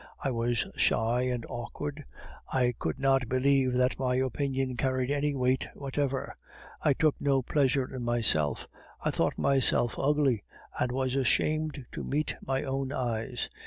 [0.23, 2.05] I was shy and awkward;
[2.51, 6.33] I could not believe that my opinion carried any weight whatever;
[6.81, 8.67] I took no pleasure in myself;
[9.05, 10.43] I thought myself ugly,
[10.79, 13.47] and was ashamed to meet my own eyes.